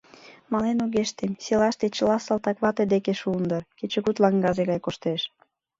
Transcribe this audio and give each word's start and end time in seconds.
Мален 0.51 0.77
огеш 0.85 1.09
тем— 1.17 1.31
селаште 1.45 1.85
чыла 1.95 2.17
салтаквате 2.19 2.83
деке 2.93 3.13
шуын 3.21 3.43
дыр— 3.49 3.63
кечыгут 3.79 4.17
лаҥгазе 4.23 4.63
гай 4.71 4.79
коштеш. 4.85 5.21